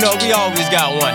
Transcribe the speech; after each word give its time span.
know, 0.00 0.16
we 0.22 0.32
always 0.32 0.68
got 0.70 0.88
one. 1.00 1.12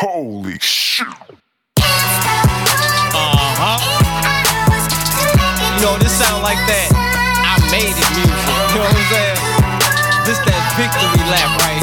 Holy 0.00 0.58
shit. 0.60 1.06
Uh-huh. 3.12 3.78
You 5.76 5.82
know, 5.84 5.98
this 5.98 6.12
sound 6.16 6.42
like 6.42 6.56
that. 6.72 6.88
I 7.44 7.60
made 7.70 7.92
it 7.92 8.10
music. 8.16 8.32
You 8.72 8.80
know 8.80 8.88
what 8.88 8.96
I'm 8.96 9.04
saying? 9.12 9.40
This 10.24 10.38
that 10.40 10.62
victory 10.80 11.22
lap 11.28 11.50
right 11.60 11.75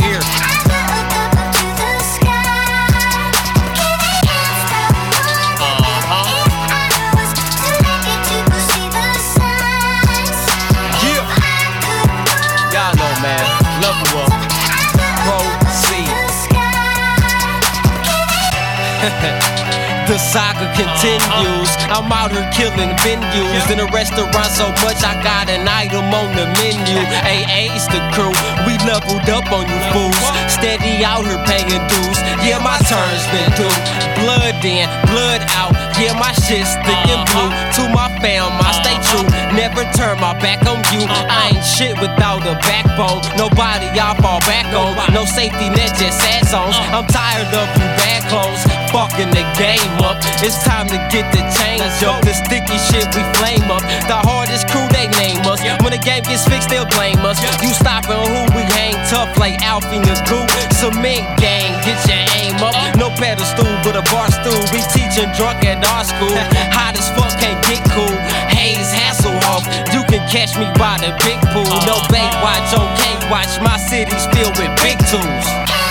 The 20.04 20.20
saga 20.20 20.68
continues. 20.75 21.71
I'm 21.88 22.12
out 22.12 22.36
here 22.36 22.43
killing 22.52 22.92
venues 23.07 23.64
in 23.71 23.79
a 23.79 23.88
restaurant 23.96 24.52
so 24.52 24.68
much 24.84 25.00
I 25.00 25.16
got 25.24 25.48
an 25.48 25.64
item 25.64 26.12
on 26.12 26.36
the 26.36 26.43
menu. 26.60 27.00
AA's 27.24 27.88
the 27.88 28.04
crew, 28.12 28.36
we 28.68 28.76
leveled 28.84 29.24
up 29.32 29.48
on 29.56 29.64
you 29.64 29.79
fools. 29.96 30.20
Steady 30.52 31.07
out 31.07 31.24
here 31.24 31.39
paying 31.48 31.79
dues. 31.88 32.20
Yeah, 32.44 32.59
my 32.59 32.76
turn's 32.84 33.23
been 33.31 33.48
due. 33.56 33.72
Blood 34.20 34.59
in, 34.67 34.92
blood 35.08 35.40
out. 35.56 35.72
Yeah, 35.95 36.20
my 36.20 36.36
shit's 36.36 36.76
thick 36.84 37.04
and 37.08 37.23
blue. 37.31 37.52
To 37.80 37.84
my 37.95 38.12
fam, 38.20 38.52
I 38.60 38.76
stay 38.84 39.00
true. 39.08 39.23
Never 39.56 39.88
turn 39.95 40.20
my 40.20 40.36
back 40.44 40.67
on 40.67 40.84
you. 40.92 41.08
I 41.08 41.56
ain't 41.56 41.64
shit 41.64 41.95
without 42.04 42.44
a 42.44 42.60
backbone. 42.60 43.23
Nobody 43.40 43.88
I 43.95 44.20
fall 44.20 44.44
back 44.44 44.67
on. 44.76 45.00
No 45.16 45.23
safety 45.23 45.72
net, 45.72 45.95
just 45.95 46.20
sad 46.20 46.44
songs. 46.44 46.76
I'm 46.92 47.08
tired 47.08 47.48
of 47.56 47.67
you 47.80 47.88
bad 48.04 48.28
clothes. 48.28 48.83
Fucking 48.94 49.33
the 49.33 49.41
game 49.58 49.97
up. 50.05 50.22
It's 50.45 50.61
time 50.61 50.86
to 50.94 51.02
get 51.09 51.25
the 51.33 51.41
change 51.58 51.81
up. 52.05 52.22
The 52.22 52.30
sticky 52.30 52.77
shit 52.77 53.09
we 53.17 53.25
flame 53.41 53.66
up. 53.73 53.81
The 54.05 54.22
hardest 54.22 54.69
crew 54.69 54.86
they 54.94 55.09
name 55.17 55.41
us. 55.49 55.66
When 55.81 55.89
the 55.89 55.97
game 55.97 56.22
gets 56.22 56.45
fixed, 56.45 56.69
they'll 56.69 56.86
blame 56.94 57.17
us. 57.25 57.41
You 57.66 57.73
stopping 57.73 58.21
who 58.21 58.41
we 58.53 58.61
hang 58.77 58.94
tough 59.09 59.33
like 59.41 59.58
Alfie 59.66 59.97
and 59.97 60.21
Goo. 60.30 60.45
Cement 60.77 61.25
gang, 61.41 61.73
get 61.81 61.97
your 62.05 62.21
aim 62.38 62.61
up. 62.61 62.77
Uh. 62.77 62.94
No 63.02 63.09
pedestal, 63.17 63.66
but 63.81 63.97
a 63.97 64.05
bar 64.14 64.30
stool. 64.30 64.61
We 64.69 64.86
teaching 64.94 65.33
drunk 65.33 65.66
at 65.66 65.81
our 65.81 66.05
school. 66.05 66.38
Hot 66.77 66.94
as 66.94 67.09
fuck, 67.17 67.33
can't 67.41 67.58
get 67.66 67.81
cool. 67.89 68.14
Haze 68.53 68.94
Hasselhoff, 68.94 69.66
you 69.89 70.05
can 70.05 70.21
catch 70.30 70.53
me 70.53 70.69
by 70.77 71.02
the 71.02 71.17
big 71.25 71.41
pool. 71.49 71.66
No 71.89 71.97
uh-huh. 71.97 72.14
bait 72.14 72.33
watch, 72.45 72.69
okay 72.77 73.14
watch. 73.33 73.58
My 73.58 73.81
city's 73.81 74.30
filled 74.38 74.53
with 74.61 74.69
big 74.86 75.02
tools. 75.09 75.83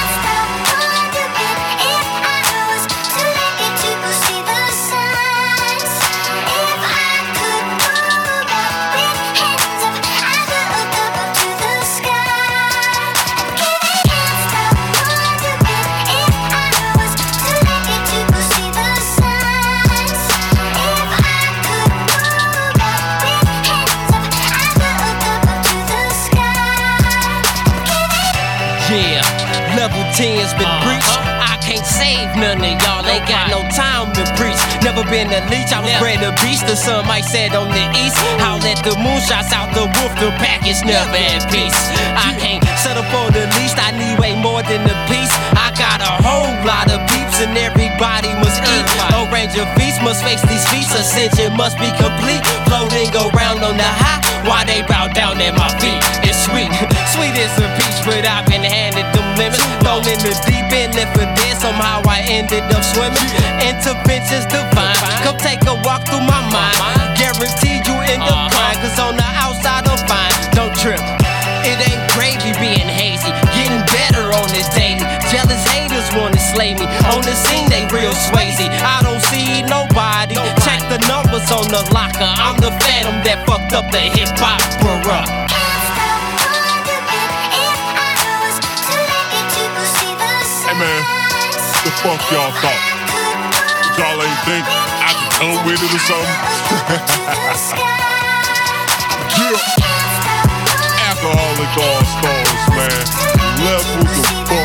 Yeah, 28.92 29.25
level 29.73 30.05
10's 30.13 30.53
been 30.61 30.69
breached. 30.85 31.17
I 31.41 31.57
can't 31.64 31.86
save 31.86 32.29
none 32.36 32.61
of 32.61 32.77
y'all, 32.85 33.01
ain't 33.08 33.25
got 33.25 33.48
no 33.48 33.64
time 33.73 34.13
to 34.13 34.23
preach. 34.36 34.61
Never 34.85 35.01
been 35.08 35.33
a 35.33 35.41
leech, 35.48 35.73
I 35.73 35.80
was 35.80 35.97
bred 35.97 36.20
a 36.20 36.36
beast. 36.45 36.67
The 36.67 36.77
sun 36.77 37.07
might 37.08 37.25
set 37.25 37.57
on 37.57 37.73
the 37.73 37.85
east. 37.97 38.20
How 38.36 38.61
let 38.61 38.85
the 38.85 38.92
moon 39.01 39.13
moonshots 39.13 39.53
out 39.53 39.73
the 39.73 39.86
roof, 39.97 40.13
the 40.20 40.29
package 40.41 40.85
never 40.85 41.17
in 41.17 41.41
peace. 41.48 41.79
I 42.17 42.36
can't 42.41 42.64
settle 42.80 43.05
for 43.08 43.30
the 43.33 43.47
least, 43.57 43.77
I 43.79 43.92
need 43.97 44.19
way 44.19 44.35
more 44.36 44.63
than 44.63 44.83
the 44.85 44.97
piece. 45.09 45.33
I 45.57 45.73
got 45.79 46.01
a 46.01 46.13
whole 46.20 46.53
lot 46.67 46.91
of 46.91 47.01
peeps, 47.09 47.41
and 47.41 47.57
everybody 47.57 47.82
of 50.23 50.29
feasts 50.29 50.47
must 50.47 50.47
face 50.47 50.51
these 50.51 50.67
feasts, 50.71 50.95
ascension 50.95 51.57
must 51.57 51.79
be 51.79 51.91
complete. 51.99 52.43
Floating 52.67 53.11
around 53.15 53.63
on 53.63 53.77
the 53.77 53.87
high, 53.87 54.21
why 54.47 54.65
they 54.65 54.83
bow 54.83 55.09
down 55.09 55.41
at 55.41 55.55
my 55.57 55.69
feet. 55.79 55.99
It's 56.23 56.39
sweet, 56.47 56.71
sweet 57.15 57.35
as 57.39 57.53
a 57.59 57.67
peach, 57.79 57.99
but 58.07 58.25
I've 58.27 58.47
been 58.47 58.63
handed 58.63 59.07
them 59.15 59.27
lemons. 59.39 59.63
Thrown 59.83 60.07
in 60.07 60.19
the 60.23 60.35
deep 60.47 60.69
end, 60.71 60.95
and 60.95 61.11
for 61.15 61.27
this, 61.39 61.61
somehow 61.61 62.03
I 62.07 62.23
ended 62.27 62.65
up 62.71 62.83
swimming. 62.83 63.29
Interventions 63.63 64.47
divine, 64.47 64.99
come 65.23 65.39
take 65.39 65.63
a 65.67 65.75
walk 65.83 66.07
through 66.07 66.25
my 66.25 66.43
mind. 66.51 66.79
Guaranteed 67.19 67.87
you 67.87 67.97
end 68.07 68.23
up 68.23 68.51
crying, 68.53 68.79
cause 68.83 68.99
on 68.99 69.17
the 69.17 69.29
outside 69.39 69.87
I'm 69.87 70.01
fine. 70.07 70.35
Don't 70.55 70.75
trip. 70.79 71.03
It 71.63 71.79
ain't 71.79 72.03
gravy 72.15 72.53
being 72.59 72.91
hazy, 72.91 73.31
getting 73.55 73.83
better 73.91 74.35
on 74.35 74.49
this 74.51 74.67
daily. 74.75 75.07
Jealous 75.31 75.63
haters 75.71 76.11
wanna 76.15 76.39
slay 76.39 76.75
me. 76.75 76.87
On 77.15 77.23
the 77.23 77.35
scene, 77.35 77.69
they 77.71 77.87
real 77.95 78.13
swayzy. 78.13 78.67
I 78.83 79.02
on 81.52 81.68
the 81.68 81.85
locker. 81.92 82.24
I'm 82.24 82.57
the 82.57 82.73
phantom 82.80 83.20
that 83.29 83.45
fucked 83.45 83.77
up 83.77 83.85
the 83.92 84.01
hip 84.01 84.33
hop. 84.40 84.57
Hey 90.64 90.73
man, 90.80 91.02
the 91.85 91.92
fuck 92.01 92.17
y'all 92.33 92.48
thought? 92.64 92.80
Y'all 94.01 94.17
ain't 94.24 94.41
think 94.48 94.64
I 94.64 95.12
could 95.12 95.33
come 95.36 95.61
with 95.68 95.85
it 95.85 95.92
or 95.92 96.02
something? 96.08 96.33
yeah. 99.36 99.61
Alcoholic 101.12 101.73
all 101.77 102.05
stars, 102.17 102.62
man. 102.73 103.05
Level 103.61 104.01
the 104.01 104.24
fuck 104.48 104.61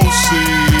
proceed. 0.00 0.77